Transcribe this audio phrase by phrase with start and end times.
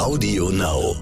[0.00, 0.96] Audio Now.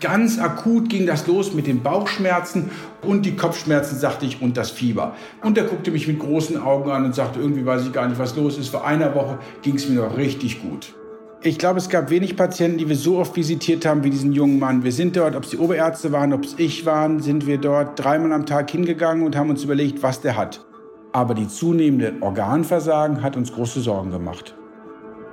[0.00, 2.70] Ganz akut ging das los mit den Bauchschmerzen
[3.02, 5.14] und die Kopfschmerzen, sagte ich, und das Fieber.
[5.42, 8.18] Und er guckte mich mit großen Augen an und sagte, irgendwie weiß ich gar nicht,
[8.18, 8.70] was los ist.
[8.70, 10.94] Vor einer Woche ging es mir noch richtig gut.
[11.42, 14.58] Ich glaube, es gab wenig Patienten, die wir so oft visitiert haben wie diesen jungen
[14.58, 14.82] Mann.
[14.82, 18.02] Wir sind dort, ob es die Oberärzte waren, ob es ich waren, sind wir dort
[18.02, 20.64] dreimal am Tag hingegangen und haben uns überlegt, was der hat.
[21.12, 24.54] Aber die zunehmende Organversagen hat uns große Sorgen gemacht.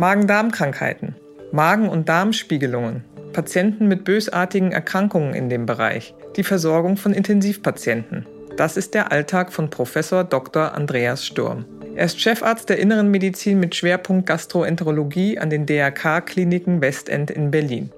[0.00, 1.14] Magen-Darm-Krankheiten,
[1.52, 8.24] Magen- und Darmspiegelungen, Patienten mit bösartigen Erkrankungen in dem Bereich, die Versorgung von Intensivpatienten.
[8.56, 10.74] Das ist der Alltag von Professor Dr.
[10.74, 11.66] Andreas Sturm.
[11.96, 17.92] Er ist Chefarzt der Inneren Medizin mit Schwerpunkt Gastroenterologie an den DRK-Kliniken Westend in Berlin.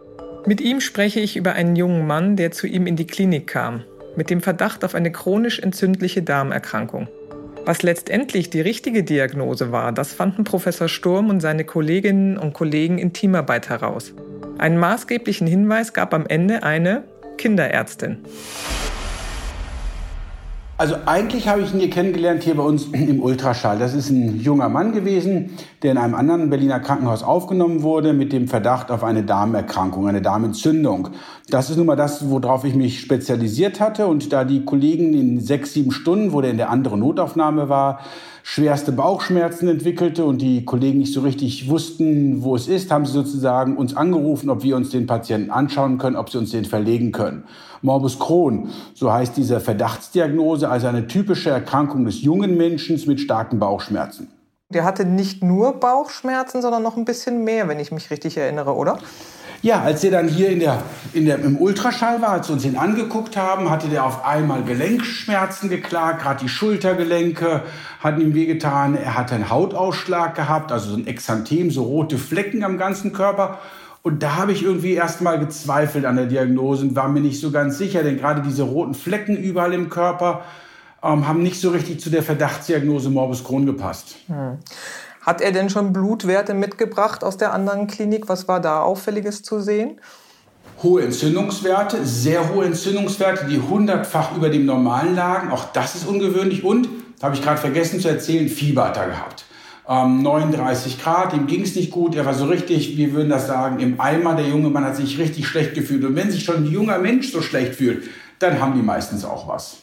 [0.45, 3.85] Mit ihm spreche ich über einen jungen Mann, der zu ihm in die Klinik kam,
[4.17, 7.07] mit dem Verdacht auf eine chronisch entzündliche Darmerkrankung.
[7.65, 12.99] Was letztendlich die richtige Diagnose war, das fanden Professor Sturm und seine Kolleginnen und Kollegen
[12.99, 14.13] in Teamarbeit heraus.
[14.59, 17.05] Einen maßgeblichen Hinweis gab am Ende eine
[17.39, 18.19] Kinderärztin.
[20.83, 23.79] Also eigentlich habe ich ihn hier kennengelernt hier bei uns im Ultraschall.
[23.79, 28.33] Das ist ein junger Mann gewesen, der in einem anderen Berliner Krankenhaus aufgenommen wurde mit
[28.33, 31.11] dem Verdacht auf eine Darmerkrankung, eine Darmentzündung.
[31.49, 34.09] Das ist nun mal das, worauf ich mich spezialisiert hatte.
[34.09, 38.01] Und da die Kollegen in sechs, sieben Stunden, wo der in der anderen Notaufnahme war,
[38.43, 43.13] schwerste Bauchschmerzen entwickelte und die Kollegen nicht so richtig wussten, wo es ist, haben sie
[43.13, 47.13] sozusagen uns angerufen, ob wir uns den Patienten anschauen können, ob sie uns den verlegen
[47.13, 47.45] können.
[47.83, 53.59] Morbus Crohn, so heißt diese Verdachtsdiagnose, also eine typische Erkrankung des jungen Menschen mit starken
[53.59, 54.29] Bauchschmerzen.
[54.71, 58.75] Der hatte nicht nur Bauchschmerzen, sondern noch ein bisschen mehr, wenn ich mich richtig erinnere,
[58.75, 58.99] oder?
[59.63, 62.65] Ja, als er dann hier in der, in der, im Ultraschall war, als wir uns
[62.65, 67.63] ihn angeguckt haben, hatte der auf einmal Gelenkschmerzen geklagt, gerade die Schultergelenke
[68.01, 68.97] hatten ihm wehgetan.
[68.97, 73.61] Er hatte einen Hautausschlag gehabt, also so ein Exanthem, so rote Flecken am ganzen Körper.
[74.03, 77.41] Und da habe ich irgendwie erst mal gezweifelt an der Diagnose und war mir nicht
[77.41, 80.43] so ganz sicher, denn gerade diese roten Flecken überall im Körper
[81.05, 84.17] ähm, haben nicht so richtig zu der Verdachtsdiagnose Morbus Crohn gepasst.
[84.27, 84.59] Hm.
[85.23, 88.29] Hat er denn schon Blutwerte mitgebracht aus der anderen Klinik?
[88.29, 90.01] Was war da auffälliges zu sehen?
[90.83, 95.53] Hohe Entzündungswerte, sehr hohe Entzündungswerte, die hundertfach über dem normalen lagen.
[95.53, 96.65] Auch das ist ungewöhnlich.
[96.65, 96.89] Und,
[97.23, 99.45] habe ich gerade vergessen zu erzählen, Fieber hat er gehabt.
[99.89, 102.17] Ähm, 39 Grad, ihm ging es nicht gut.
[102.17, 104.35] Er war so richtig, wir würden das sagen, im Eimer.
[104.35, 106.05] Der junge Mann hat sich richtig schlecht gefühlt.
[106.05, 108.09] Und wenn sich schon ein junger Mensch so schlecht fühlt,
[108.41, 109.82] dann haben die meistens auch was.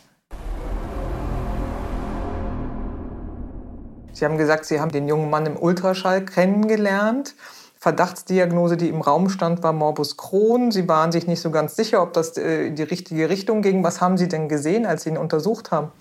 [4.20, 7.36] Sie haben gesagt, Sie haben den jungen Mann im Ultraschall kennengelernt.
[7.80, 10.72] Verdachtsdiagnose, die im Raum stand, war Morbus Crohn.
[10.72, 13.82] Sie waren sich nicht so ganz sicher, ob das äh, in die richtige Richtung ging.
[13.82, 15.94] Was haben Sie denn gesehen, als Sie ihn untersucht haben?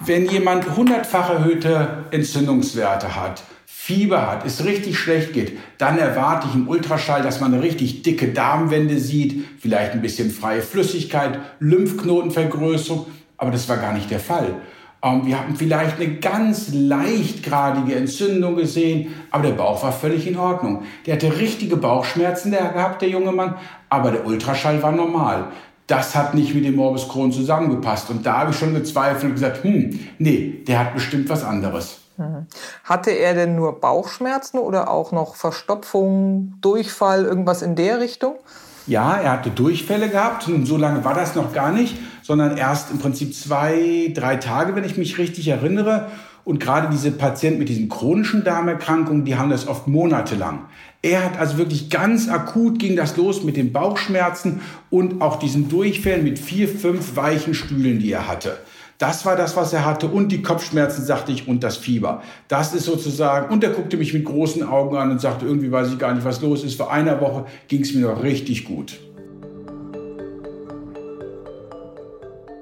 [0.00, 6.56] Wenn jemand hundertfach erhöhte Entzündungswerte hat, Fieber hat, es richtig schlecht geht, dann erwarte ich
[6.56, 13.06] im Ultraschall, dass man eine richtig dicke Darmwände sieht, vielleicht ein bisschen freie Flüssigkeit, Lymphknotenvergrößerung,
[13.36, 14.56] aber das war gar nicht der Fall.
[15.02, 20.36] Ähm, wir hatten vielleicht eine ganz leichtgradige Entzündung gesehen, aber der Bauch war völlig in
[20.36, 20.82] Ordnung.
[21.06, 23.54] Der hatte richtige Bauchschmerzen der gehabt, der junge Mann,
[23.88, 25.46] aber der Ultraschall war normal.
[25.86, 28.10] Das hat nicht mit dem Morbus Crohn zusammengepasst.
[28.10, 31.98] Und da habe ich schon gezweifelt und gesagt, hm, nee, der hat bestimmt was anderes.
[32.16, 32.46] Mhm.
[32.84, 38.34] Hatte er denn nur Bauchschmerzen oder auch noch Verstopfung, Durchfall, irgendwas in der Richtung?
[38.86, 42.90] Ja, er hatte Durchfälle gehabt und so lange war das noch gar nicht, sondern erst
[42.90, 46.06] im Prinzip zwei, drei Tage, wenn ich mich richtig erinnere.
[46.44, 50.64] Und gerade diese Patienten mit diesen chronischen Darmerkrankungen, die haben das oft monatelang.
[51.02, 55.68] Er hat also wirklich ganz akut ging das los mit den Bauchschmerzen und auch diesen
[55.68, 58.58] Durchfällen mit vier, fünf weichen Stühlen, die er hatte.
[59.00, 60.08] Das war das, was er hatte.
[60.08, 62.22] Und die Kopfschmerzen, sagte ich, und das Fieber.
[62.48, 65.88] Das ist sozusagen, und er guckte mich mit großen Augen an und sagte, irgendwie weiß
[65.92, 66.74] ich gar nicht, was los ist.
[66.74, 69.00] Vor einer Woche ging es mir noch richtig gut.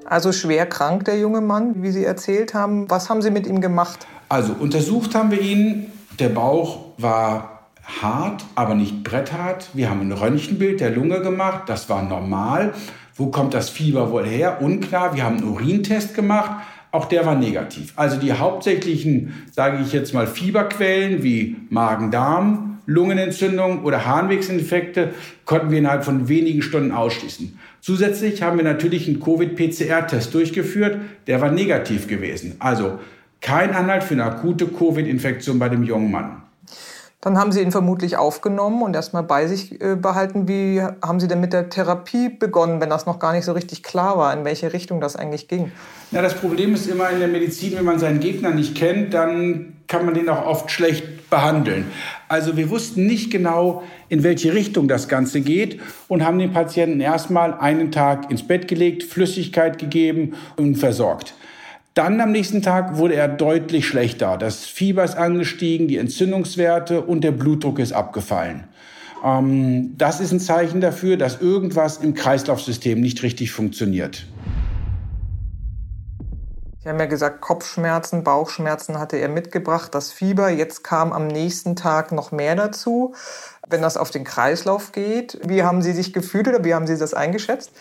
[0.09, 2.89] Also schwer krank, der junge Mann, wie Sie erzählt haben.
[2.89, 4.07] Was haben Sie mit ihm gemacht?
[4.27, 5.91] Also untersucht haben wir ihn.
[6.17, 7.67] Der Bauch war
[8.01, 9.69] hart, aber nicht bretthart.
[9.73, 11.63] Wir haben ein Röntgenbild der Lunge gemacht.
[11.67, 12.73] Das war normal
[13.15, 14.61] Wo kommt das Fieber wohl her?
[14.61, 15.13] Unklar.
[15.13, 16.51] Wir haben einen Urintest gemacht.
[16.91, 17.93] Auch der war negativ.
[17.95, 25.13] Also die hauptsächlichen, sage ich jetzt mal, Fieberquellen wie Magen-Darm, Lungenentzündung oder Harnwegsinfekte
[25.45, 27.59] konnten wir innerhalb von wenigen Stunden ausschließen.
[27.81, 32.55] Zusätzlich haben wir natürlich einen Covid-PCR-Test durchgeführt, der war negativ gewesen.
[32.59, 32.99] Also
[33.41, 36.43] kein Anhalt für eine akute Covid-Infektion bei dem jungen Mann.
[37.21, 40.47] Dann haben Sie ihn vermutlich aufgenommen und erstmal bei sich äh, behalten.
[40.47, 43.83] Wie haben Sie denn mit der Therapie begonnen, wenn das noch gar nicht so richtig
[43.83, 45.73] klar war, in welche Richtung das eigentlich ging?
[46.11, 49.73] Ja, das Problem ist immer in der Medizin, wenn man seinen Gegner nicht kennt, dann
[49.87, 51.91] kann man den auch oft schlecht behandeln.
[52.29, 57.01] Also wir wussten nicht genau, in welche Richtung das Ganze geht und haben den Patienten
[57.01, 61.33] erstmal einen Tag ins Bett gelegt, Flüssigkeit gegeben und versorgt.
[61.95, 64.37] Dann am nächsten Tag wurde er deutlich schlechter.
[64.37, 68.65] Das Fieber ist angestiegen, die Entzündungswerte und der Blutdruck ist abgefallen.
[69.25, 74.27] Ähm, das ist ein Zeichen dafür, dass irgendwas im Kreislaufsystem nicht richtig funktioniert.
[76.81, 80.49] Sie haben ja gesagt, Kopfschmerzen, Bauchschmerzen hatte er mitgebracht, das Fieber.
[80.49, 83.13] Jetzt kam am nächsten Tag noch mehr dazu.
[83.67, 86.97] Wenn das auf den Kreislauf geht, wie haben Sie sich gefühlt oder wie haben Sie
[86.97, 87.71] das eingeschätzt?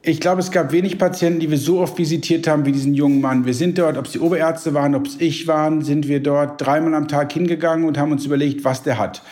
[0.00, 3.20] Ich glaube, es gab wenig Patienten, die wir so oft visitiert haben wie diesen jungen
[3.20, 3.44] Mann.
[3.44, 6.64] Wir sind dort, ob es die Oberärzte waren, ob es ich waren, sind wir dort
[6.64, 9.22] dreimal am Tag hingegangen und haben uns überlegt, was der hat.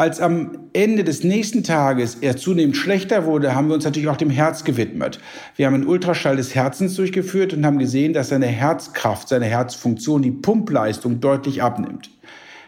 [0.00, 4.16] Als am Ende des nächsten Tages er zunehmend schlechter wurde, haben wir uns natürlich auch
[4.16, 5.20] dem Herz gewidmet.
[5.56, 10.22] Wir haben einen Ultraschall des Herzens durchgeführt und haben gesehen, dass seine Herzkraft, seine Herzfunktion,
[10.22, 12.08] die Pumpleistung deutlich abnimmt.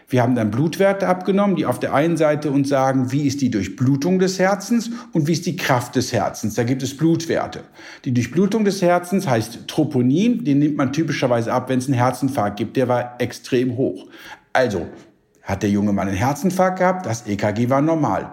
[0.07, 3.49] Wir haben dann Blutwerte abgenommen, die auf der einen Seite uns sagen, wie ist die
[3.49, 6.53] Durchblutung des Herzens und wie ist die Kraft des Herzens.
[6.53, 7.61] Da gibt es Blutwerte.
[8.05, 12.57] Die Durchblutung des Herzens heißt Troponin, den nimmt man typischerweise ab, wenn es einen Herzinfarkt
[12.57, 12.77] gibt.
[12.77, 14.05] Der war extrem hoch.
[14.55, 14.85] Also
[15.43, 18.31] hat der junge Mann einen Herzinfarkt gehabt, das EKG war normal.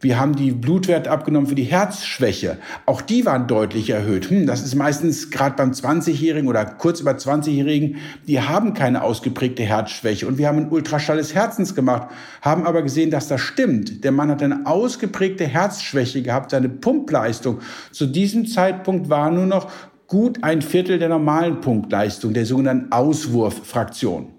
[0.00, 2.58] Wir haben die Blutwerte abgenommen für die Herzschwäche.
[2.86, 4.30] Auch die waren deutlich erhöht.
[4.30, 7.96] Hm, das ist meistens gerade beim 20-Jährigen oder kurz über 20-Jährigen,
[8.28, 10.28] die haben keine ausgeprägte Herzschwäche.
[10.28, 12.08] Und wir haben einen Ultraschall des Herzens gemacht,
[12.42, 14.04] haben aber gesehen, dass das stimmt.
[14.04, 16.52] Der Mann hat eine ausgeprägte Herzschwäche gehabt.
[16.52, 17.58] Seine Pumpleistung
[17.90, 19.68] zu diesem Zeitpunkt war nur noch
[20.06, 24.37] gut ein Viertel der normalen Punktleistung, der sogenannten Auswurffraktion.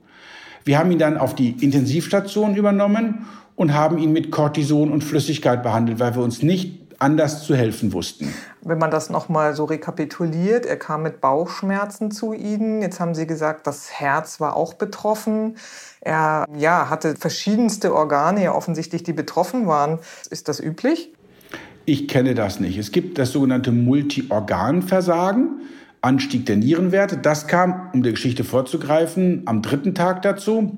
[0.65, 3.25] Wir haben ihn dann auf die Intensivstation übernommen
[3.55, 7.93] und haben ihn mit Cortison und Flüssigkeit behandelt, weil wir uns nicht anders zu helfen
[7.93, 8.33] wussten.
[8.61, 12.81] Wenn man das nochmal so rekapituliert, er kam mit Bauchschmerzen zu Ihnen.
[12.81, 15.55] Jetzt haben Sie gesagt, das Herz war auch betroffen.
[16.01, 19.99] Er ja, hatte verschiedenste Organe, ja offensichtlich, die betroffen waren.
[20.29, 21.13] Ist das üblich?
[21.85, 22.77] Ich kenne das nicht.
[22.77, 25.61] Es gibt das sogenannte Multiorganversagen.
[26.01, 27.17] Anstieg der Nierenwerte.
[27.17, 30.77] Das kam, um der Geschichte vorzugreifen, am dritten Tag dazu.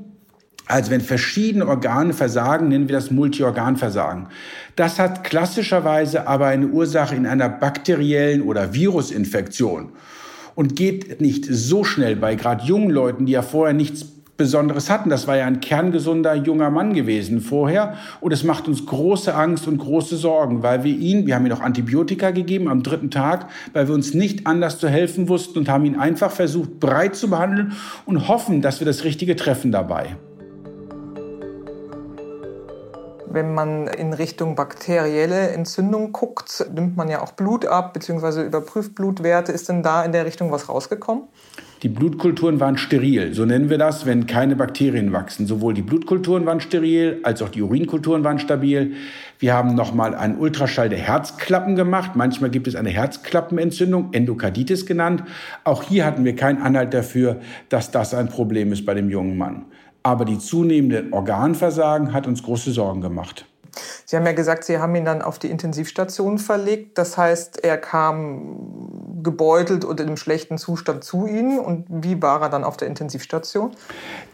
[0.68, 4.28] Also wenn verschiedene Organe versagen, nennen wir das Multiorganversagen.
[4.76, 9.92] Das hat klassischerweise aber eine Ursache in einer bakteriellen oder Virusinfektion
[10.56, 14.06] und geht nicht so schnell bei gerade jungen Leuten, die ja vorher nichts
[14.42, 15.10] Besonderes hatten.
[15.10, 17.94] Das war ja ein kerngesunder junger Mann gewesen vorher.
[18.22, 21.52] Und es macht uns große Angst und große Sorgen, weil wir ihn, wir haben ihm
[21.52, 25.70] auch Antibiotika gegeben am dritten Tag, weil wir uns nicht anders zu helfen wussten und
[25.70, 27.74] haben ihn einfach versucht, breit zu behandeln
[28.06, 30.16] und hoffen, dass wir das Richtige treffen dabei.
[33.34, 38.46] Wenn man in Richtung bakterielle Entzündung guckt, nimmt man ja auch Blut ab bzw.
[38.46, 39.52] überprüft Blutwerte.
[39.52, 41.24] Ist denn da in der Richtung was rausgekommen?
[41.84, 45.48] Die Blutkulturen waren steril, so nennen wir das, wenn keine Bakterien wachsen.
[45.48, 48.94] Sowohl die Blutkulturen waren steril, als auch die Urinkulturen waren stabil.
[49.40, 52.12] Wir haben nochmal einen Ultraschall der Herzklappen gemacht.
[52.14, 55.24] Manchmal gibt es eine Herzklappenentzündung, Endokarditis genannt.
[55.64, 57.38] Auch hier hatten wir keinen Anhalt dafür,
[57.70, 59.66] dass das ein Problem ist bei dem jungen Mann.
[60.04, 63.46] Aber die zunehmende Organversagen hat uns große Sorgen gemacht.
[64.06, 66.98] Sie haben ja gesagt, Sie haben ihn dann auf die Intensivstation verlegt.
[66.98, 71.60] Das heißt, er kam gebeutelt und in einem schlechten Zustand zu Ihnen.
[71.60, 73.72] Und wie war er dann auf der Intensivstation?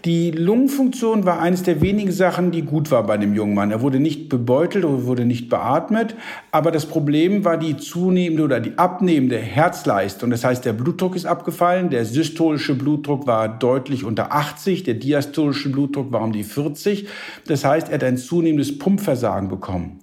[0.06, 3.72] Die Lungenfunktion war eines der wenigen Sachen, die gut war bei dem jungen Mann.
[3.72, 6.16] Er wurde nicht bebeutelt oder wurde nicht beatmet.
[6.52, 10.30] Aber das Problem war die zunehmende oder die abnehmende Herzleistung.
[10.32, 11.90] Das heißt, der Blutdruck ist abgefallen.
[11.90, 14.84] Der systolische Blutdruck war deutlich unter 80.
[14.84, 17.08] Der diastolische Blutdruck war um die 40.
[17.46, 20.00] Das heißt, er hat ein zunehmendes Pumpversagen Pumpversagen bekommen.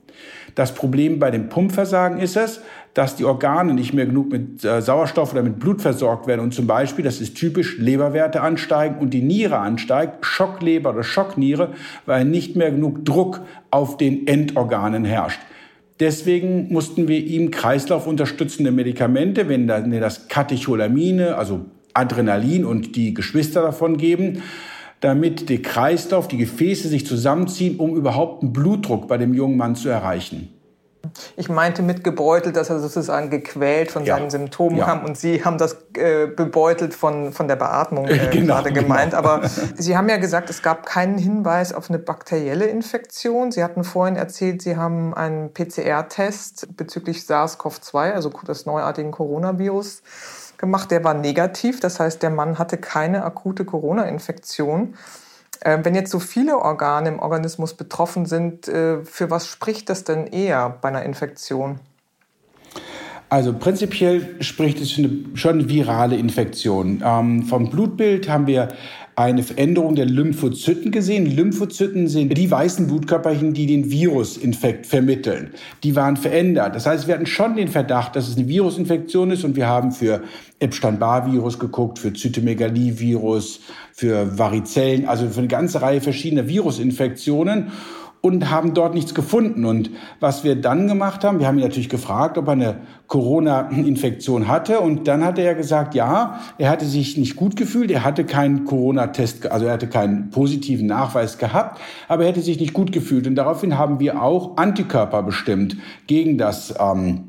[0.54, 2.60] Das Problem bei dem Pumpversagen ist es,
[2.92, 6.54] dass die Organe nicht mehr genug mit äh, Sauerstoff oder mit Blut versorgt werden und
[6.54, 11.70] zum Beispiel, das ist typisch, Leberwerte ansteigen und die Niere ansteigt, Schockleber oder Schockniere,
[12.06, 13.40] weil nicht mehr genug Druck
[13.72, 15.40] auf den Endorganen herrscht.
[15.98, 23.96] Deswegen mussten wir ihm kreislaufunterstützende Medikamente, wenn das Katecholamine, also Adrenalin und die Geschwister davon
[23.96, 24.42] geben,
[25.04, 29.76] damit der Kreislauf, die Gefäße sich zusammenziehen, um überhaupt einen Blutdruck bei dem jungen Mann
[29.76, 30.50] zu erreichen.
[31.36, 34.16] Ich meinte mit gebeutelt, dass er sozusagen gequält von ja.
[34.16, 34.86] seinen Symptomen ja.
[34.86, 39.10] kam und Sie haben das äh, bebeutelt von, von der Beatmung äh, genau, gerade gemeint.
[39.10, 39.18] Genau.
[39.18, 39.46] Aber
[39.76, 43.52] Sie haben ja gesagt, es gab keinen Hinweis auf eine bakterielle Infektion.
[43.52, 50.02] Sie hatten vorhin erzählt, Sie haben einen PCR-Test bezüglich SARS-CoV-2, also des neuartigen Coronavirus,
[50.64, 50.90] gemacht.
[50.90, 51.80] Der war negativ.
[51.80, 54.94] Das heißt, der Mann hatte keine akute Corona-Infektion.
[55.60, 60.04] Äh, wenn jetzt so viele Organe im Organismus betroffen sind, äh, für was spricht das
[60.04, 61.80] denn eher bei einer Infektion?
[63.30, 67.02] Also prinzipiell spricht es für eine schon virale Infektion.
[67.04, 68.68] Ähm, vom Blutbild haben wir
[69.16, 71.26] eine Veränderung der Lymphozyten gesehen.
[71.26, 75.50] Lymphozyten sind die weißen Blutkörperchen, die den Virusinfekt vermitteln.
[75.82, 76.74] Die waren verändert.
[76.74, 79.92] Das heißt, wir hatten schon den Verdacht, dass es eine Virusinfektion ist und wir haben
[79.92, 80.22] für
[80.58, 83.60] Epstein-Barr-Virus geguckt, für Zytomegalie-Virus,
[83.92, 87.70] für Varizellen, also für eine ganze Reihe verschiedener Virusinfektionen
[88.24, 89.66] und haben dort nichts gefunden.
[89.66, 92.76] Und was wir dann gemacht haben, wir haben ihn natürlich gefragt, ob er eine
[93.06, 94.80] Corona-Infektion hatte.
[94.80, 98.64] Und dann hat er gesagt, ja, er hatte sich nicht gut gefühlt, er hatte keinen
[98.64, 103.26] Corona-Test, also er hatte keinen positiven Nachweis gehabt, aber er hätte sich nicht gut gefühlt.
[103.26, 105.76] Und daraufhin haben wir auch Antikörper bestimmt
[106.06, 107.24] gegen das ähm,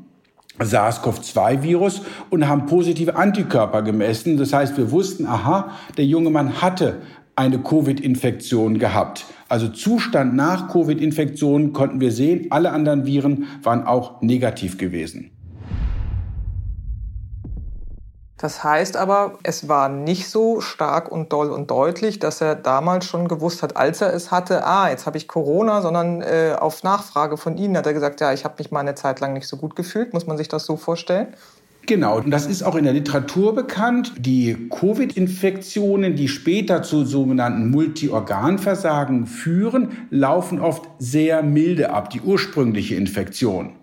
[0.60, 2.00] SARS-CoV-2-Virus
[2.30, 4.38] und haben positive Antikörper gemessen.
[4.38, 7.02] Das heißt, wir wussten, aha, der junge Mann hatte
[7.36, 9.26] eine Covid-Infektion gehabt.
[9.48, 15.30] Also Zustand nach Covid-Infektion konnten wir sehen, alle anderen Viren waren auch negativ gewesen.
[18.38, 23.06] Das heißt aber, es war nicht so stark und doll und deutlich, dass er damals
[23.06, 26.82] schon gewusst hat, als er es hatte, ah, jetzt habe ich Corona, sondern äh, auf
[26.82, 29.48] Nachfrage von Ihnen hat er gesagt, ja, ich habe mich mal eine Zeit lang nicht
[29.48, 30.12] so gut gefühlt.
[30.12, 31.28] Muss man sich das so vorstellen?
[31.86, 34.12] Genau, und das ist auch in der Literatur bekannt.
[34.18, 42.96] Die Covid-Infektionen, die später zu sogenannten Multiorganversagen führen, laufen oft sehr milde ab, die ursprüngliche
[42.96, 43.74] Infektion.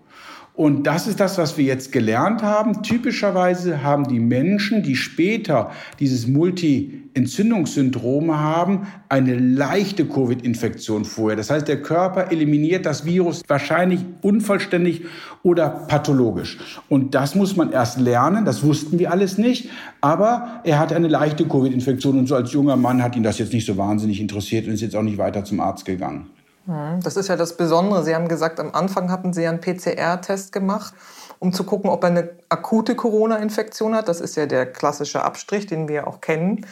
[0.56, 2.84] Und das ist das, was wir jetzt gelernt haben.
[2.84, 11.36] Typischerweise haben die Menschen, die später dieses Multi-Entzündungssyndrom haben, eine leichte Covid-Infektion vorher.
[11.36, 15.02] Das heißt, der Körper eliminiert das Virus wahrscheinlich unvollständig
[15.42, 16.58] oder pathologisch.
[16.88, 18.44] Und das muss man erst lernen.
[18.44, 19.70] Das wussten wir alles nicht.
[20.00, 23.52] Aber er hatte eine leichte Covid-Infektion und so als junger Mann hat ihn das jetzt
[23.52, 26.28] nicht so wahnsinnig interessiert und ist jetzt auch nicht weiter zum Arzt gegangen.
[26.66, 28.04] Hm, das ist ja das Besondere.
[28.04, 30.94] Sie haben gesagt, am Anfang hatten Sie einen PCR-Test gemacht,
[31.38, 34.08] um zu gucken, ob er eine akute Corona-Infektion hat.
[34.08, 36.66] Das ist ja der klassische Abstrich, den wir auch kennen.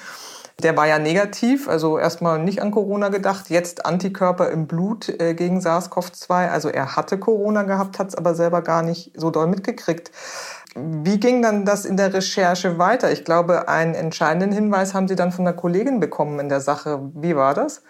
[0.62, 5.34] Der war ja negativ, also erstmal nicht an Corona gedacht, jetzt Antikörper im Blut äh,
[5.34, 6.48] gegen SARS-CoV-2.
[6.50, 10.12] Also er hatte Corona gehabt, hat es aber selber gar nicht so doll mitgekriegt.
[10.74, 13.10] Wie ging dann das in der Recherche weiter?
[13.12, 17.10] Ich glaube, einen entscheidenden Hinweis haben Sie dann von einer Kollegin bekommen in der Sache.
[17.14, 17.82] Wie war das?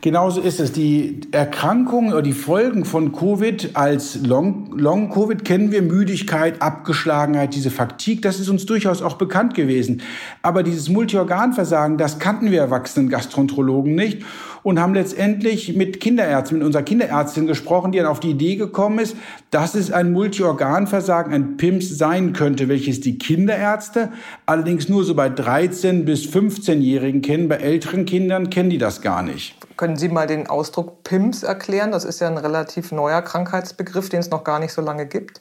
[0.00, 0.72] Genauso ist es.
[0.72, 7.54] Die Erkrankung oder die Folgen von Covid als Long, Long Covid kennen wir Müdigkeit, Abgeschlagenheit,
[7.54, 8.20] diese Faktik.
[8.22, 10.02] Das ist uns durchaus auch bekannt gewesen.
[10.42, 14.24] Aber dieses Multiorganversagen, das kannten wir erwachsenen Gastroenterologen nicht
[14.62, 18.98] und haben letztendlich mit Kinderärzten, mit unserer Kinderärztin gesprochen, die dann auf die Idee gekommen
[18.98, 19.16] ist,
[19.50, 24.10] dass es ein Multiorganversagen, ein PIMS sein könnte, welches die Kinderärzte
[24.46, 27.48] allerdings nur so bei 13 bis 15-Jährigen kennen.
[27.48, 29.56] Bei älteren Kindern kennen die das gar nicht.
[29.76, 31.90] Können Sie mal den Ausdruck PIMS erklären?
[31.92, 35.40] Das ist ja ein relativ neuer Krankheitsbegriff, den es noch gar nicht so lange gibt.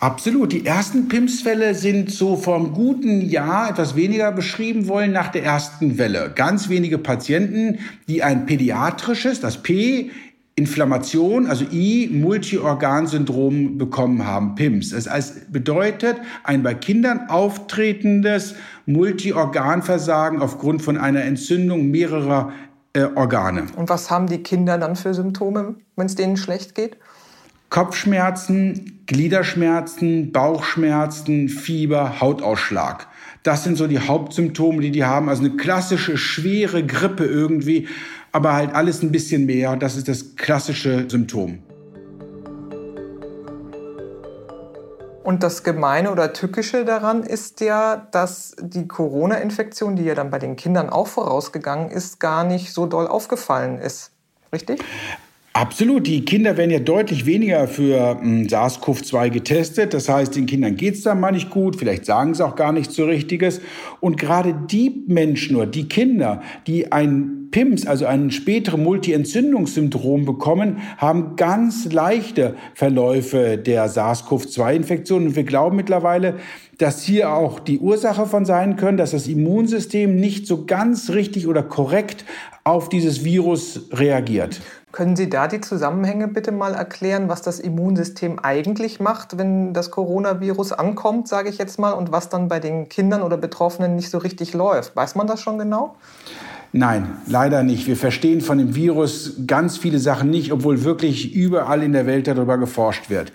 [0.00, 0.52] Absolut.
[0.52, 5.98] Die ersten PIMS-Fälle sind so vom guten Jahr etwas weniger beschrieben wollen nach der ersten
[5.98, 6.30] Welle.
[6.34, 10.10] Ganz wenige Patienten, die ein pädiatrisches, das P,
[10.54, 14.90] Inflammation, also I, Multiorgansyndrom bekommen haben, PIMS.
[14.90, 18.54] Das bedeutet ein bei Kindern auftretendes
[18.86, 22.52] Multiorganversagen aufgrund von einer Entzündung mehrerer
[22.92, 23.66] äh, Organe.
[23.76, 26.96] Und was haben die Kinder dann für Symptome, wenn es denen schlecht geht?
[27.70, 33.06] Kopfschmerzen, Gliederschmerzen, Bauchschmerzen, Fieber, Hautausschlag.
[33.42, 35.28] Das sind so die Hauptsymptome, die die haben.
[35.28, 37.88] Also eine klassische schwere Grippe irgendwie,
[38.32, 39.76] aber halt alles ein bisschen mehr.
[39.76, 41.58] Das ist das klassische Symptom.
[45.22, 50.38] Und das Gemeine oder Tückische daran ist ja, dass die Corona-Infektion, die ja dann bei
[50.38, 54.12] den Kindern auch vorausgegangen ist, gar nicht so doll aufgefallen ist.
[54.54, 54.82] Richtig?
[55.58, 56.06] Absolut.
[56.06, 59.92] Die Kinder werden ja deutlich weniger für hm, SARS-CoV-2 getestet.
[59.92, 61.74] Das heißt, den Kindern geht's dann mal nicht gut.
[61.74, 63.60] Vielleicht sagen sie auch gar nichts so Richtiges.
[63.98, 70.78] Und gerade die Menschen oder die Kinder, die ein PIMS, also ein späteres Multi-Entzündungssyndrom bekommen,
[70.96, 75.26] haben ganz leichte Verläufe der SARS-CoV-2-Infektion.
[75.26, 76.36] Und wir glauben mittlerweile,
[76.76, 81.48] dass hier auch die Ursache von sein können, dass das Immunsystem nicht so ganz richtig
[81.48, 82.24] oder korrekt
[82.62, 84.60] auf dieses Virus reagiert.
[84.90, 89.90] Können Sie da die Zusammenhänge bitte mal erklären, was das Immunsystem eigentlich macht, wenn das
[89.90, 94.10] Coronavirus ankommt, sage ich jetzt mal, und was dann bei den Kindern oder Betroffenen nicht
[94.10, 94.96] so richtig läuft?
[94.96, 95.96] Weiß man das schon genau?
[96.72, 97.86] Nein, leider nicht.
[97.86, 102.26] Wir verstehen von dem Virus ganz viele Sachen nicht, obwohl wirklich überall in der Welt
[102.26, 103.32] darüber geforscht wird.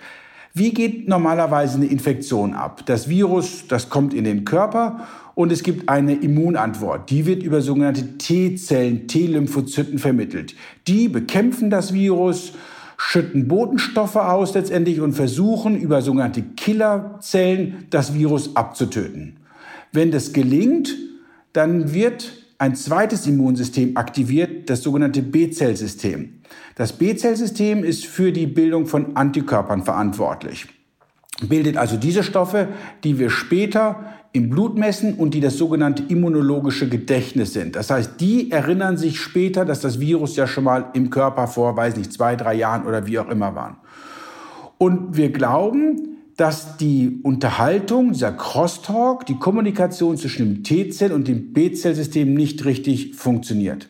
[0.54, 2.82] Wie geht normalerweise eine Infektion ab?
[2.86, 5.00] Das Virus, das kommt in den Körper
[5.34, 7.10] und es gibt eine Immunantwort.
[7.10, 10.54] Die wird über sogenannte T-Zellen, T-Lymphozyten vermittelt.
[10.86, 12.52] Die bekämpfen das Virus,
[12.96, 19.38] schütten Botenstoffe aus letztendlich und versuchen über sogenannte Killerzellen das Virus abzutöten.
[19.92, 20.94] Wenn das gelingt,
[21.52, 26.40] dann wird ein zweites Immunsystem aktiviert, das sogenannte B-Zellsystem.
[26.76, 30.66] Das B-Zellsystem ist für die Bildung von Antikörpern verantwortlich.
[31.42, 32.68] Bildet also diese Stoffe,
[33.02, 37.76] die wir später im Blut messen und die das sogenannte immunologische Gedächtnis sind.
[37.76, 41.76] Das heißt, die erinnern sich später, dass das Virus ja schon mal im Körper vor,
[41.76, 43.76] weiß nicht, zwei, drei Jahren oder wie auch immer waren.
[44.76, 51.52] Und wir glauben, dass die Unterhaltung, dieser Crosstalk, die Kommunikation zwischen dem T-Zell und dem
[51.52, 53.88] B-Zellsystem nicht richtig funktioniert.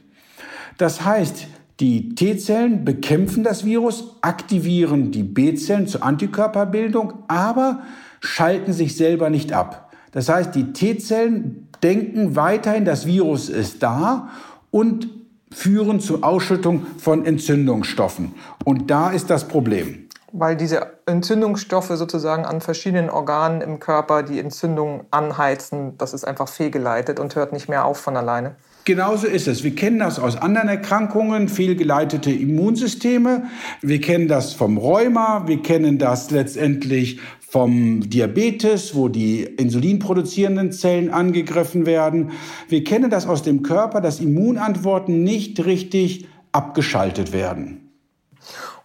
[0.77, 1.47] Das heißt,
[1.81, 7.83] die T-Zellen bekämpfen das Virus, aktivieren die B-Zellen zur Antikörperbildung, aber
[8.21, 9.85] schalten sich selber nicht ab.
[10.15, 14.31] Das heißt, die T-Zellen denken weiterhin, das Virus ist da
[14.71, 15.09] und
[15.53, 18.35] führen zur Ausschüttung von Entzündungsstoffen.
[18.65, 20.09] Und da ist das Problem.
[20.33, 26.49] Weil diese Entzündungsstoffe sozusagen an verschiedenen Organen im Körper die Entzündung anheizen, das ist einfach
[26.49, 28.57] fehlgeleitet und hört nicht mehr auf von alleine.
[28.85, 29.65] Genauso ist es.
[29.65, 33.45] Wir kennen das aus anderen Erkrankungen, fehlgeleitete Immunsysteme.
[33.81, 35.45] Wir kennen das vom Rheuma.
[35.47, 37.19] Wir kennen das letztendlich
[37.55, 42.33] vom Diabetes, wo die insulinproduzierenden Zellen angegriffen werden.
[42.67, 47.93] Wir kennen das aus dem Körper, dass Immunantworten nicht richtig abgeschaltet werden.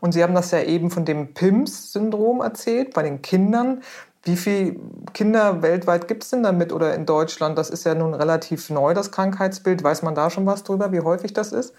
[0.02, 3.82] Und Sie haben das ja eben von dem PIMS-Syndrom erzählt bei den Kindern.
[4.22, 4.76] Wie viele
[5.14, 7.58] Kinder weltweit gibt es denn damit oder in Deutschland?
[7.58, 9.84] Das ist ja nun relativ neu, das Krankheitsbild.
[9.84, 11.74] Weiß man da schon was drüber, wie häufig das ist?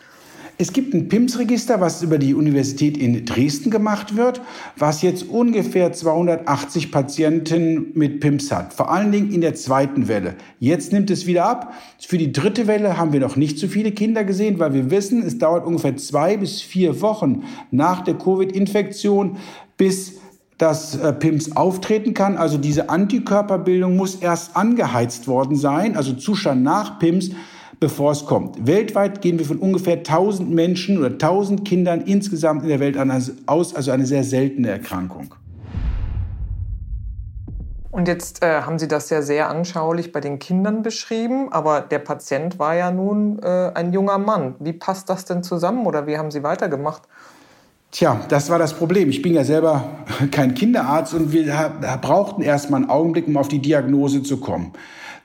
[0.61, 4.43] Es gibt ein PIMS-Register, was über die Universität in Dresden gemacht wird,
[4.77, 8.75] was jetzt ungefähr 280 Patienten mit PIMS hat.
[8.75, 10.35] Vor allen Dingen in der zweiten Welle.
[10.59, 11.73] Jetzt nimmt es wieder ab.
[11.99, 15.23] Für die dritte Welle haben wir noch nicht so viele Kinder gesehen, weil wir wissen,
[15.23, 19.39] es dauert ungefähr zwei bis vier Wochen nach der Covid-Infektion,
[19.79, 20.21] bis
[20.59, 22.37] dass äh, PIMS auftreten kann.
[22.37, 27.31] Also diese Antikörperbildung muss erst angeheizt worden sein, also Zustand nach PIMS,
[27.81, 28.67] bevor es kommt.
[28.67, 32.97] Weltweit gehen wir von ungefähr 1000 Menschen oder 1000 Kindern insgesamt in der Welt
[33.47, 35.35] aus, also eine sehr seltene Erkrankung.
[37.91, 41.99] Und jetzt äh, haben Sie das ja sehr anschaulich bei den Kindern beschrieben, aber der
[41.99, 44.55] Patient war ja nun äh, ein junger Mann.
[44.61, 47.03] Wie passt das denn zusammen oder wie haben Sie weitergemacht?
[47.91, 49.09] Tja, das war das Problem.
[49.09, 49.85] Ich bin ja selber
[50.31, 51.53] kein Kinderarzt und wir
[52.01, 54.73] brauchten erst mal einen Augenblick, um auf die Diagnose zu kommen.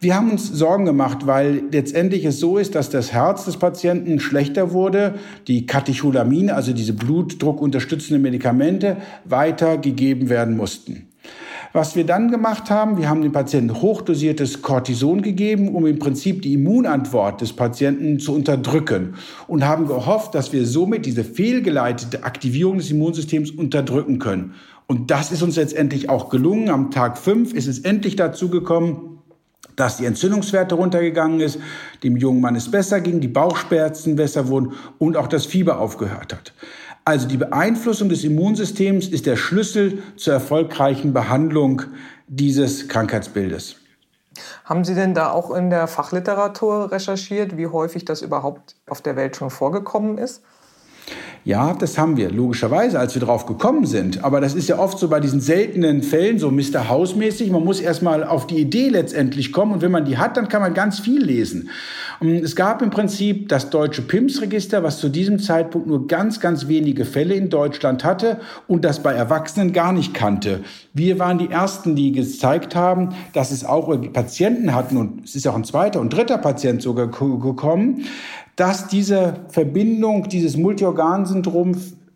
[0.02, 4.20] Wir haben uns Sorgen gemacht, weil letztendlich es so ist, dass das Herz des Patienten
[4.20, 5.16] schlechter wurde,
[5.48, 11.08] die Katecholamine, also diese blutdruckunterstützenden Medikamente, weitergegeben werden mussten.
[11.76, 16.42] Was wir dann gemacht haben, wir haben dem Patienten hochdosiertes Cortison gegeben, um im Prinzip
[16.42, 19.16] die Immunantwort des Patienten zu unterdrücken
[19.48, 24.54] und haben gehofft, dass wir somit diese fehlgeleitete Aktivierung des Immunsystems unterdrücken können.
[24.88, 26.70] Und das ist uns letztendlich auch gelungen.
[26.70, 29.15] Am Tag fünf ist es endlich dazu gekommen,
[29.76, 31.60] dass die Entzündungswerte runtergegangen ist,
[32.04, 36.34] dem jungen Mann es besser ging, die Bauchschmerzen besser wurden und auch das Fieber aufgehört
[36.34, 36.54] hat.
[37.04, 41.84] Also die Beeinflussung des Immunsystems ist der Schlüssel zur erfolgreichen Behandlung
[42.28, 43.76] dieses Krankheitsbildes.
[44.64, 49.16] Haben Sie denn da auch in der Fachliteratur recherchiert, wie häufig das überhaupt auf der
[49.16, 50.42] Welt schon vorgekommen ist?
[51.46, 54.24] Ja, das haben wir, logischerweise, als wir drauf gekommen sind.
[54.24, 56.90] Aber das ist ja oft so bei diesen seltenen Fällen, so Mr.
[56.90, 57.52] House-mäßig.
[57.52, 59.74] Man muss erstmal auf die Idee letztendlich kommen.
[59.74, 61.70] Und wenn man die hat, dann kann man ganz viel lesen.
[62.20, 66.68] Und es gab im Prinzip das deutsche PIMS-Register, was zu diesem Zeitpunkt nur ganz, ganz
[66.68, 70.62] wenige Fälle in Deutschland hatte und das bei Erwachsenen gar nicht kannte.
[70.94, 75.48] Wir waren die Ersten, die gezeigt haben, dass es auch Patienten hatten, und es ist
[75.48, 78.06] auch ein zweiter und dritter Patient sogar gekommen,
[78.56, 81.76] dass diese Verbindung, dieses Multiorgansyndrom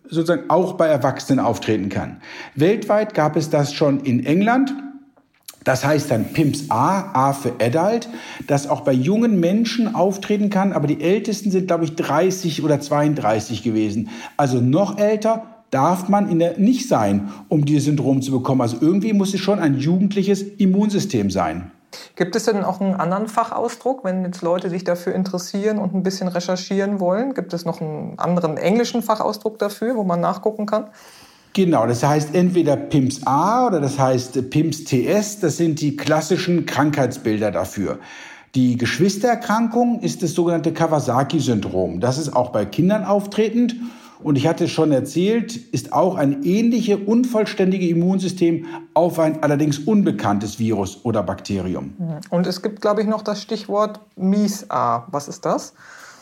[0.10, 2.22] sozusagen auch bei Erwachsenen auftreten kann.
[2.56, 4.74] Weltweit gab es das schon in England.
[5.66, 8.10] Das heißt dann PIMS A, A für Adult,
[8.48, 12.80] das auch bei jungen Menschen auftreten kann, aber die ältesten sind, glaube ich, 30 oder
[12.80, 14.10] 32 gewesen.
[14.38, 18.62] Also noch älter darf man in der nicht sein, um dieses Syndrom zu bekommen.
[18.62, 21.72] Also irgendwie muss es schon ein jugendliches Immunsystem sein.
[22.16, 26.04] Gibt es denn auch einen anderen Fachausdruck, wenn jetzt Leute sich dafür interessieren und ein
[26.04, 27.34] bisschen recherchieren wollen?
[27.34, 30.90] Gibt es noch einen anderen englischen Fachausdruck dafür, wo man nachgucken kann?
[31.54, 36.66] Genau, das heißt entweder PIMS A oder das heißt PIMS TS, das sind die klassischen
[36.66, 38.00] Krankheitsbilder dafür.
[38.56, 42.00] Die Geschwistererkrankung ist das sogenannte Kawasaki-Syndrom.
[42.00, 43.76] Das ist auch bei Kindern auftretend.
[44.22, 50.60] Und ich hatte schon erzählt, ist auch ein ähnliche unvollständige Immunsystem auf ein allerdings unbekanntes
[50.60, 51.94] Virus oder Bakterium.
[52.30, 55.08] Und es gibt, glaube ich, noch das Stichwort MIS-A.
[55.10, 55.74] Was ist das?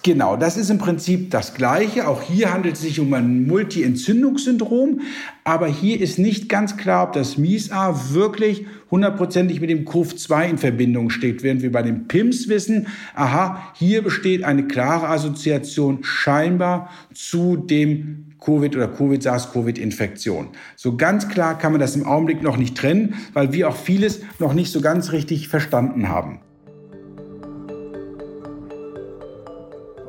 [0.04, 2.08] Genau, das ist im Prinzip das Gleiche.
[2.08, 5.02] Auch hier handelt es sich um ein Multi-Entzündungssyndrom.
[5.44, 10.58] Aber hier ist nicht ganz klar, ob das MIS-A wirklich hundertprozentig mit dem COV-2 in
[10.58, 16.90] Verbindung steht, während wir bei den PIMS wissen, aha, hier besteht eine klare Assoziation scheinbar
[17.14, 20.50] zu dem Covid oder Covid-SARS-Covid-Infektion.
[20.76, 24.22] So ganz klar kann man das im Augenblick noch nicht trennen, weil wir auch vieles
[24.40, 26.40] noch nicht so ganz richtig verstanden haben.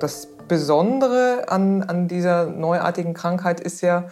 [0.00, 4.04] Das Besondere an, an dieser neuartigen Krankheit ist ja,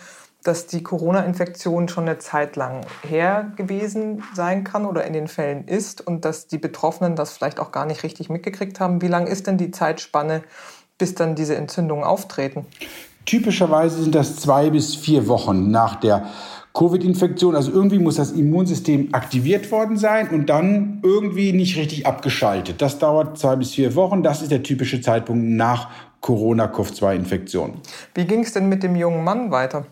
[0.42, 5.66] dass die Corona-Infektion schon eine Zeit lang her gewesen sein kann oder in den Fällen
[5.66, 9.02] ist und dass die Betroffenen das vielleicht auch gar nicht richtig mitgekriegt haben.
[9.02, 10.42] Wie lang ist denn die Zeitspanne,
[10.98, 12.66] bis dann diese Entzündungen auftreten?
[13.24, 16.26] Typischerweise sind das zwei bis vier Wochen nach der
[16.76, 17.56] Covid-Infektion.
[17.56, 22.82] Also irgendwie muss das Immunsystem aktiviert worden sein und dann irgendwie nicht richtig abgeschaltet.
[22.82, 24.22] Das dauert zwei bis vier Wochen.
[24.22, 25.88] Das ist der typische Zeitpunkt nach
[26.20, 27.80] Corona-Covid-2-Infektion.
[28.14, 29.86] Wie ging es denn mit dem jungen Mann weiter?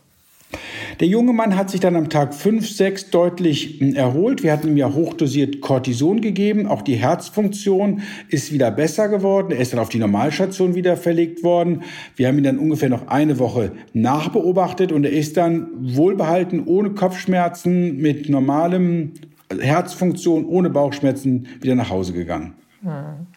[1.00, 4.42] Der junge Mann hat sich dann am Tag 5, 6 deutlich hm, erholt.
[4.42, 6.66] Wir hatten ihm ja hochdosiert Cortison gegeben.
[6.66, 9.50] Auch die Herzfunktion ist wieder besser geworden.
[9.50, 11.82] Er ist dann auf die Normalstation wieder verlegt worden.
[12.16, 16.90] Wir haben ihn dann ungefähr noch eine Woche nachbeobachtet und er ist dann wohlbehalten, ohne
[16.90, 19.12] Kopfschmerzen, mit normalem
[19.60, 22.54] Herzfunktion, ohne Bauchschmerzen wieder nach Hause gegangen.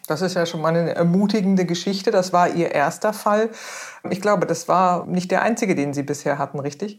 [0.06, 2.10] Das ist ja schon mal eine ermutigende Geschichte.
[2.10, 3.50] Das war Ihr erster Fall.
[4.10, 6.98] Ich glaube, das war nicht der einzige, den Sie bisher hatten, richtig?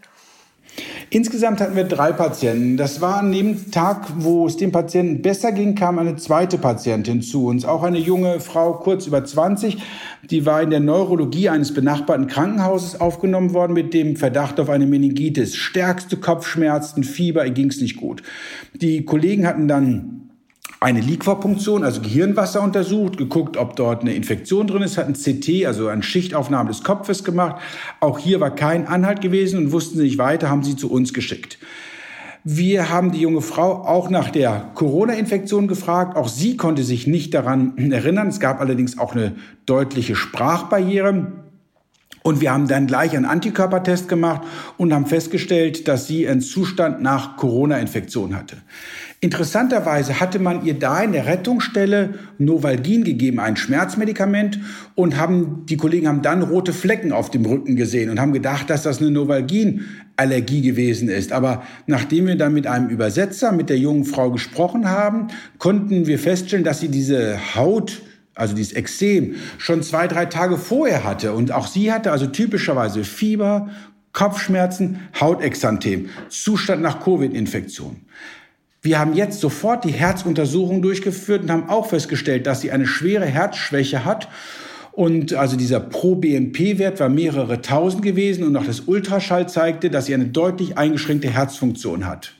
[1.09, 2.77] Insgesamt hatten wir drei Patienten.
[2.77, 7.21] Das war an dem Tag, wo es dem Patienten besser ging, kam eine zweite Patientin
[7.21, 7.65] zu uns.
[7.65, 9.81] Auch eine junge Frau, kurz über 20.
[10.29, 14.85] Die war in der Neurologie eines benachbarten Krankenhauses aufgenommen worden mit dem Verdacht auf eine
[14.85, 15.55] Meningitis.
[15.55, 18.21] Stärkste Kopfschmerzen, Fieber, ihr ging es nicht gut.
[18.73, 20.28] Die Kollegen hatten dann
[20.81, 25.65] eine Liquorpunktion, also Gehirnwasser untersucht, geguckt, ob dort eine Infektion drin ist, hat ein CT,
[25.65, 27.61] also eine Schichtaufnahme des Kopfes gemacht.
[27.99, 31.13] Auch hier war kein Anhalt gewesen und wussten sie nicht weiter, haben sie zu uns
[31.13, 31.57] geschickt.
[32.45, 36.15] Wir haben die junge Frau auch nach der Corona-Infektion gefragt.
[36.15, 38.29] Auch sie konnte sich nicht daran erinnern.
[38.29, 41.33] Es gab allerdings auch eine deutliche Sprachbarriere.
[42.23, 44.41] Und wir haben dann gleich einen Antikörpertest gemacht
[44.77, 48.57] und haben festgestellt, dass sie einen Zustand nach Corona-Infektion hatte.
[49.21, 54.59] Interessanterweise hatte man ihr da in der Rettungsstelle Novalgin gegeben, ein Schmerzmedikament,
[54.95, 58.69] und haben, die Kollegen haben dann rote Flecken auf dem Rücken gesehen und haben gedacht,
[58.69, 61.33] dass das eine Novalgin-Allergie gewesen ist.
[61.33, 65.27] Aber nachdem wir dann mit einem Übersetzer, mit der jungen Frau gesprochen haben,
[65.57, 68.01] konnten wir feststellen, dass sie diese Haut
[68.35, 71.33] also dieses Exem, schon zwei, drei Tage vorher hatte.
[71.33, 73.69] Und auch sie hatte also typischerweise Fieber,
[74.13, 77.97] Kopfschmerzen, Hautexanthem, Zustand nach Covid-Infektion.
[78.81, 83.25] Wir haben jetzt sofort die Herzuntersuchung durchgeführt und haben auch festgestellt, dass sie eine schwere
[83.25, 84.29] Herzschwäche hat.
[84.91, 90.13] Und also dieser Pro-BNP-Wert war mehrere tausend gewesen und auch das Ultraschall zeigte, dass sie
[90.13, 92.33] eine deutlich eingeschränkte Herzfunktion hat.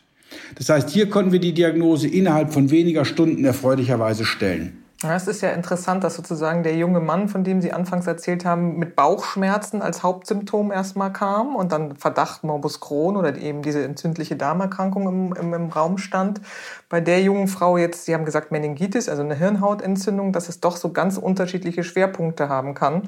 [0.56, 4.79] Das heißt, hier konnten wir die Diagnose innerhalb von weniger Stunden erfreulicherweise stellen.
[5.02, 8.78] Es ist ja interessant, dass sozusagen der junge Mann, von dem Sie anfangs erzählt haben,
[8.78, 14.36] mit Bauchschmerzen als Hauptsymptom erstmal kam und dann Verdacht Morbus Crohn oder eben diese entzündliche
[14.36, 16.42] Darmerkrankung im, im, im Raum stand.
[16.90, 20.76] Bei der jungen Frau jetzt, Sie haben gesagt Meningitis, also eine Hirnhautentzündung, dass es doch
[20.76, 23.04] so ganz unterschiedliche Schwerpunkte haben kann.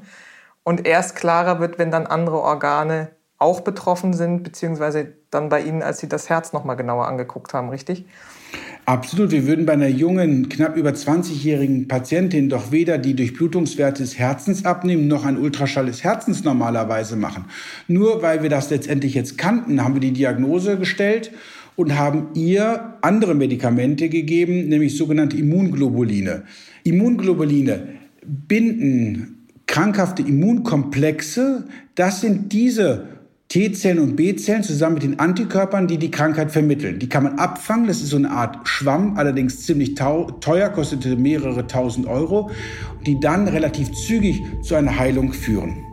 [0.62, 5.82] Und erst klarer wird, wenn dann andere Organe auch betroffen sind, beziehungsweise dann bei Ihnen,
[5.82, 8.06] als Sie das Herz nochmal genauer angeguckt haben, richtig?
[8.84, 9.30] Absolut.
[9.30, 14.64] Wir würden bei einer jungen, knapp über 20-jährigen Patientin doch weder die Durchblutungswerte des Herzens
[14.64, 17.44] abnehmen, noch ein Ultraschall des Herzens normalerweise machen.
[17.86, 21.30] Nur weil wir das letztendlich jetzt kannten, haben wir die Diagnose gestellt
[21.76, 26.42] und haben ihr andere Medikamente gegeben, nämlich sogenannte Immunglobuline.
[26.82, 27.86] Immunglobuline
[28.26, 31.64] binden krankhafte Immunkomplexe.
[31.94, 33.06] Das sind diese
[33.52, 36.98] T-Zellen und B-Zellen zusammen mit den Antikörpern, die die Krankheit vermitteln.
[36.98, 41.66] Die kann man abfangen, das ist so eine Art Schwamm, allerdings ziemlich teuer, kostete mehrere
[41.66, 42.50] tausend Euro,
[43.04, 45.84] die dann relativ zügig zu einer Heilung führen.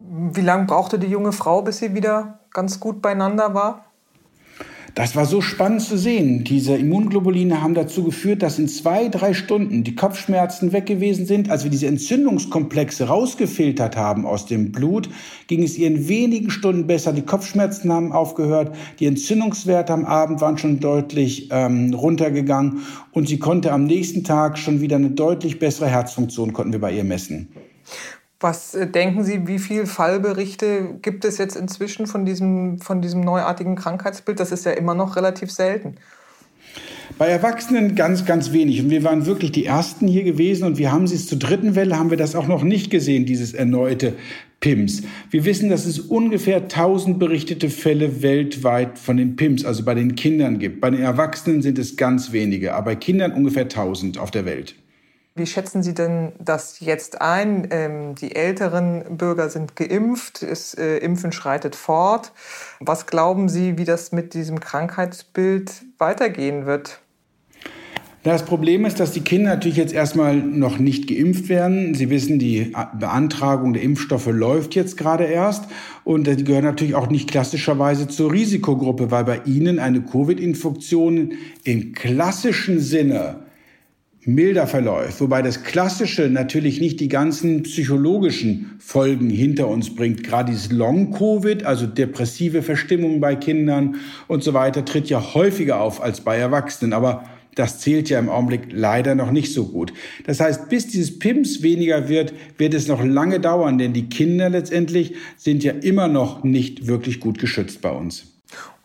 [0.00, 3.84] Wie lange brauchte die junge Frau, bis sie wieder ganz gut beieinander war?
[4.94, 6.44] Das war so spannend zu sehen.
[6.44, 11.50] Diese Immunglobuline haben dazu geführt, dass in zwei, drei Stunden die Kopfschmerzen weg gewesen sind.
[11.50, 15.08] Als wir diese Entzündungskomplexe rausgefiltert haben aus dem Blut,
[15.48, 17.12] ging es ihr in wenigen Stunden besser.
[17.12, 23.40] Die Kopfschmerzen haben aufgehört, die Entzündungswerte am Abend waren schon deutlich ähm, runtergegangen und sie
[23.40, 27.48] konnte am nächsten Tag schon wieder eine deutlich bessere Herzfunktion konnten wir bei ihr messen.
[28.44, 33.22] Was äh, denken Sie, wie viele Fallberichte gibt es jetzt inzwischen von diesem, von diesem
[33.22, 34.38] neuartigen Krankheitsbild?
[34.38, 35.94] Das ist ja immer noch relativ selten.
[37.16, 38.82] Bei Erwachsenen ganz, ganz wenig.
[38.82, 41.98] Und wir waren wirklich die Ersten hier gewesen und wir haben es zur dritten Welle,
[41.98, 44.12] haben wir das auch noch nicht gesehen, dieses erneute
[44.60, 45.04] PIMS.
[45.30, 50.16] Wir wissen, dass es ungefähr 1000 berichtete Fälle weltweit von den PIMS, also bei den
[50.16, 50.82] Kindern gibt.
[50.82, 54.74] Bei den Erwachsenen sind es ganz wenige, aber bei Kindern ungefähr 1000 auf der Welt.
[55.36, 57.66] Wie schätzen Sie denn das jetzt ein?
[57.70, 62.30] Ähm, die älteren Bürger sind geimpft, das äh, Impfen schreitet fort.
[62.78, 67.00] Was glauben Sie, wie das mit diesem Krankheitsbild weitergehen wird?
[68.22, 71.94] Das Problem ist, dass die Kinder natürlich jetzt erstmal noch nicht geimpft werden.
[71.94, 75.64] Sie wissen, die Beantragung der Impfstoffe läuft jetzt gerade erst.
[76.04, 81.32] Und die gehören natürlich auch nicht klassischerweise zur Risikogruppe, weil bei ihnen eine Covid-Infektion
[81.64, 83.44] im klassischen Sinne
[84.26, 90.24] milder verläuft, wobei das Klassische natürlich nicht die ganzen psychologischen Folgen hinter uns bringt.
[90.24, 96.02] Gerade dieses Long-Covid, also depressive Verstimmung bei Kindern und so weiter, tritt ja häufiger auf
[96.02, 96.92] als bei Erwachsenen.
[96.92, 99.92] Aber das zählt ja im Augenblick leider noch nicht so gut.
[100.26, 104.48] Das heißt, bis dieses PIMS weniger wird, wird es noch lange dauern, denn die Kinder
[104.48, 108.33] letztendlich sind ja immer noch nicht wirklich gut geschützt bei uns.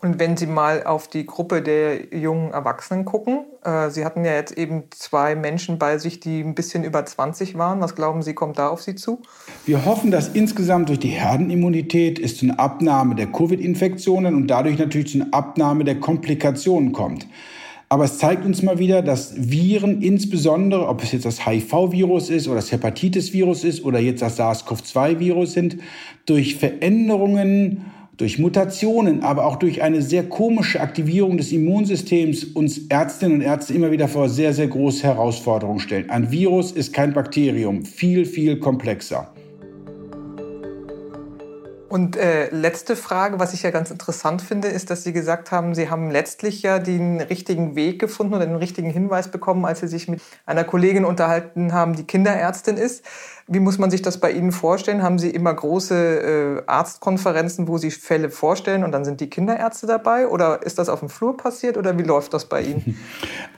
[0.02, 4.32] Und wenn Sie mal auf die Gruppe der jungen Erwachsenen gucken, äh, Sie hatten ja
[4.32, 7.80] jetzt eben zwei Menschen bei sich, die ein bisschen über 20 waren.
[7.80, 9.20] Was glauben Sie, kommt da auf Sie zu?
[9.66, 14.78] Wir hoffen, dass insgesamt durch die Herdenimmunität es zu einer Abnahme der Covid-Infektionen und dadurch
[14.78, 17.26] natürlich zu einer Abnahme der Komplikationen kommt.
[17.90, 22.46] Aber es zeigt uns mal wieder, dass Viren, insbesondere, ob es jetzt das HIV-Virus ist
[22.46, 25.76] oder das Hepatitis-Virus ist oder jetzt das SARS-CoV-2-Virus sind,
[26.24, 27.84] durch Veränderungen
[28.20, 33.72] durch Mutationen, aber auch durch eine sehr komische Aktivierung des Immunsystems uns Ärztinnen und Ärzte
[33.72, 36.10] immer wieder vor sehr, sehr große Herausforderungen stellen.
[36.10, 39.32] Ein Virus ist kein Bakterium, viel, viel komplexer.
[41.90, 45.74] Und äh, letzte Frage, was ich ja ganz interessant finde, ist, dass Sie gesagt haben,
[45.74, 49.88] Sie haben letztlich ja den richtigen Weg gefunden oder den richtigen Hinweis bekommen, als Sie
[49.88, 53.04] sich mit einer Kollegin unterhalten haben, die Kinderärztin ist.
[53.52, 55.02] Wie muss man sich das bei Ihnen vorstellen?
[55.02, 59.88] Haben Sie immer große äh, Arztkonferenzen, wo Sie Fälle vorstellen und dann sind die Kinderärzte
[59.88, 60.28] dabei?
[60.28, 62.96] Oder ist das auf dem Flur passiert oder wie läuft das bei Ihnen?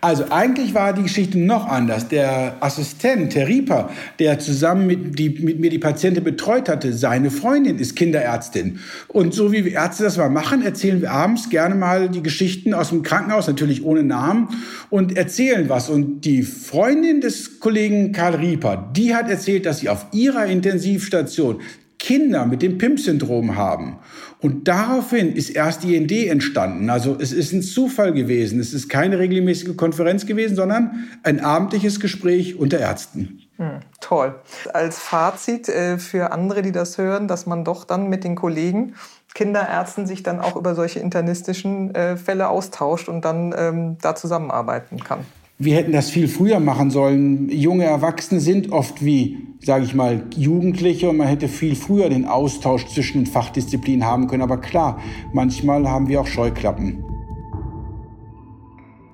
[0.05, 2.09] Also eigentlich war die Geschichte noch anders.
[2.09, 7.31] Der Assistent, Herr Rieper, der zusammen mit, die, mit mir die Patientin betreut hatte, seine
[7.31, 8.81] Freundin ist Kinderärztin.
[9.07, 12.75] Und so wie wir Ärzte das mal machen, erzählen wir abends gerne mal die Geschichten
[12.75, 14.49] aus dem Krankenhaus, natürlich ohne Namen,
[14.91, 15.89] und erzählen was.
[15.89, 21.61] Und die Freundin des Kollegen Karl Rieper, die hat erzählt, dass sie auf ihrer Intensivstation
[21.99, 23.99] Kinder mit dem PIMP-Syndrom haben.
[24.41, 26.91] Und daraufhin ist erst die IND entstanden.
[26.91, 28.59] Also es ist ein Zufall gewesen.
[28.59, 33.39] Es ist keine regelmäßige Konferenz gewesen, sondern ein abendliches Gespräch unter Ärzten.
[33.59, 34.35] Hm, toll.
[34.73, 38.95] Als Fazit äh, für andere, die das hören, dass man doch dann mit den Kollegen
[39.35, 45.03] Kinderärzten sich dann auch über solche internistischen äh, Fälle austauscht und dann ähm, da zusammenarbeiten
[45.03, 45.25] kann
[45.65, 47.49] wir hätten das viel früher machen sollen.
[47.49, 52.25] Junge Erwachsene sind oft wie, sage ich mal, Jugendliche und man hätte viel früher den
[52.25, 54.43] Austausch zwischen den Fachdisziplinen haben können.
[54.43, 55.01] Aber klar,
[55.33, 57.05] manchmal haben wir auch Scheuklappen.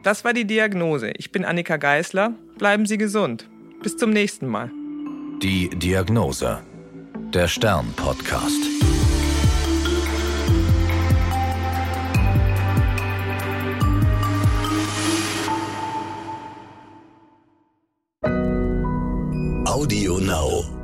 [0.02, 1.10] Das war die Diagnose.
[1.18, 2.32] Ich bin Annika Geisler.
[2.56, 3.48] Bleiben Sie gesund.
[3.82, 4.70] Bis zum nächsten Mal.
[5.42, 6.60] Die Diagnose.
[7.34, 8.77] Der Stern-Podcast.
[19.78, 20.77] Audio Now.